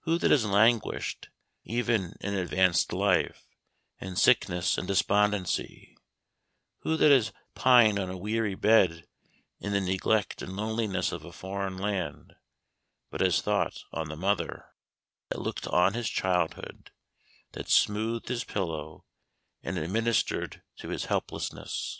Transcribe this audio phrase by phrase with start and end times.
[0.00, 1.30] Who that has languished,
[1.64, 3.46] even in advanced life,
[4.02, 5.96] in sickness and despondency,
[6.80, 9.06] who that has pined on a weary bed
[9.60, 12.34] in the neglect and loneliness of a foreign land,
[13.10, 14.66] but has thought on the mother
[15.30, 16.90] "that looked on his childhood,"
[17.52, 19.06] that smoothed his pillow,
[19.62, 21.98] and administered to his helplessness?